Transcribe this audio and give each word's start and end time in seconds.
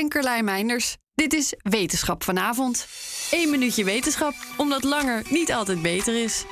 Ben 0.00 0.08
Carlijn 0.08 0.44
Meinders. 0.44 0.96
Dit 1.14 1.32
is 1.32 1.54
Wetenschap 1.62 2.24
vanavond. 2.24 2.86
Eén 3.30 3.50
minuutje 3.50 3.84
wetenschap, 3.84 4.34
omdat 4.56 4.84
langer 4.84 5.22
niet 5.28 5.52
altijd 5.52 5.82
beter 5.82 6.22
is. 6.22 6.44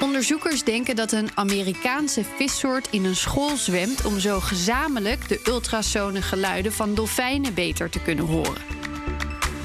Onderzoekers 0.00 0.64
denken 0.64 0.96
dat 0.96 1.12
een 1.12 1.30
Amerikaanse 1.34 2.24
vissoort 2.36 2.88
in 2.90 3.04
een 3.04 3.16
school 3.16 3.56
zwemt 3.56 4.04
om 4.04 4.18
zo 4.18 4.40
gezamenlijk 4.40 5.28
de 5.28 5.40
ultrasone 5.46 6.22
geluiden 6.22 6.72
van 6.72 6.94
dolfijnen 6.94 7.54
beter 7.54 7.90
te 7.90 8.02
kunnen 8.02 8.24
horen. 8.24 8.62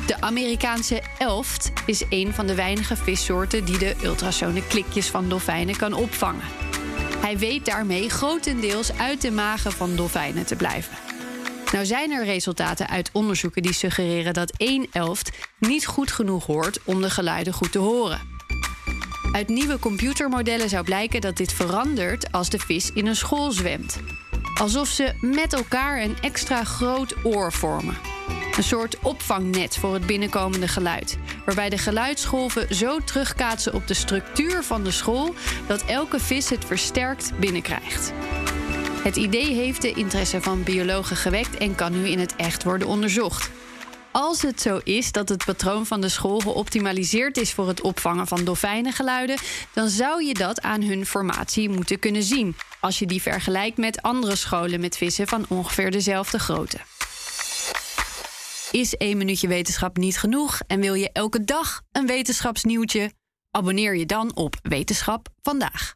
De 0.05 0.21
Amerikaanse 0.21 1.01
elft 1.17 1.71
is 1.85 2.03
een 2.09 2.33
van 2.33 2.47
de 2.47 2.55
weinige 2.55 2.95
vissoorten 2.95 3.65
die 3.65 3.77
de 3.77 3.95
ultrasone 4.03 4.67
klikjes 4.67 5.07
van 5.07 5.29
dolfijnen 5.29 5.77
kan 5.77 5.93
opvangen. 5.93 6.45
Hij 7.17 7.37
weet 7.37 7.65
daarmee 7.65 8.09
grotendeels 8.09 8.93
uit 8.97 9.21
de 9.21 9.31
magen 9.31 9.71
van 9.71 9.95
dolfijnen 9.95 10.45
te 10.45 10.55
blijven. 10.55 11.16
Nou 11.71 11.85
zijn 11.85 12.11
er 12.11 12.25
resultaten 12.25 12.87
uit 12.87 13.09
onderzoeken 13.13 13.61
die 13.61 13.73
suggereren 13.73 14.33
dat 14.33 14.51
één 14.57 14.87
elft 14.91 15.31
niet 15.59 15.85
goed 15.85 16.11
genoeg 16.11 16.45
hoort 16.45 16.79
om 16.83 17.01
de 17.01 17.09
geluiden 17.09 17.53
goed 17.53 17.71
te 17.71 17.79
horen. 17.79 18.35
Uit 19.31 19.47
nieuwe 19.47 19.79
computermodellen 19.79 20.69
zou 20.69 20.83
blijken 20.83 21.21
dat 21.21 21.37
dit 21.37 21.53
verandert 21.53 22.31
als 22.31 22.49
de 22.49 22.59
vis 22.59 22.91
in 22.91 23.07
een 23.07 23.15
school 23.15 23.51
zwemt. 23.51 23.99
Alsof 24.59 24.87
ze 24.87 25.13
met 25.21 25.53
elkaar 25.53 26.01
een 26.01 26.15
extra 26.21 26.63
groot 26.63 27.15
oor 27.23 27.53
vormen. 27.53 27.97
Een 28.57 28.63
soort 28.63 28.99
opvangnet 28.99 29.77
voor 29.77 29.93
het 29.93 30.05
binnenkomende 30.05 30.67
geluid. 30.67 31.17
Waarbij 31.45 31.69
de 31.69 31.77
geluidsgolven 31.77 32.75
zo 32.75 32.99
terugkaatsen 32.99 33.73
op 33.73 33.87
de 33.87 33.93
structuur 33.93 34.63
van 34.63 34.83
de 34.83 34.91
school 34.91 35.33
dat 35.67 35.85
elke 35.85 36.19
vis 36.19 36.49
het 36.49 36.65
versterkt 36.65 37.39
binnenkrijgt. 37.39 38.13
Het 39.07 39.15
idee 39.15 39.53
heeft 39.53 39.81
de 39.81 39.91
interesse 39.91 40.41
van 40.41 40.63
biologen 40.63 41.15
gewekt 41.15 41.57
en 41.57 41.75
kan 41.75 41.91
nu 41.91 42.07
in 42.07 42.19
het 42.19 42.35
echt 42.35 42.63
worden 42.63 42.87
onderzocht. 42.87 43.51
Als 44.11 44.41
het 44.41 44.61
zo 44.61 44.79
is 44.83 45.11
dat 45.11 45.29
het 45.29 45.45
patroon 45.45 45.85
van 45.85 46.01
de 46.01 46.09
school 46.09 46.39
geoptimaliseerd 46.39 47.37
is 47.37 47.53
voor 47.53 47.67
het 47.67 47.81
opvangen 47.81 48.27
van 48.27 48.43
dolfijnengeluiden, 48.43 49.37
dan 49.73 49.89
zou 49.89 50.23
je 50.23 50.33
dat 50.33 50.61
aan 50.61 50.81
hun 50.81 51.05
formatie 51.05 51.69
moeten 51.69 51.99
kunnen 51.99 52.23
zien. 52.23 52.55
Als 52.79 52.99
je 52.99 53.05
die 53.05 53.21
vergelijkt 53.21 53.77
met 53.77 54.01
andere 54.01 54.35
scholen 54.35 54.79
met 54.79 54.97
vissen 54.97 55.27
van 55.27 55.45
ongeveer 55.49 55.91
dezelfde 55.91 56.39
grootte. 56.39 56.77
Is 58.71 58.95
één 58.95 59.17
minuutje 59.17 59.47
wetenschap 59.47 59.97
niet 59.97 60.17
genoeg 60.17 60.59
en 60.67 60.79
wil 60.79 60.93
je 60.93 61.11
elke 61.11 61.43
dag 61.43 61.81
een 61.91 62.07
wetenschapsnieuwtje? 62.07 63.11
Abonneer 63.51 63.95
je 63.95 64.05
dan 64.05 64.35
op 64.35 64.55
Wetenschap 64.61 65.27
vandaag. 65.41 65.95